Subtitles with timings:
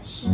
[0.00, 0.28] 是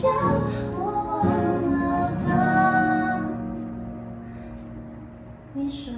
[0.00, 0.08] 叫
[0.78, 1.26] 我忘
[1.70, 3.28] 了吧。
[5.52, 5.92] 你说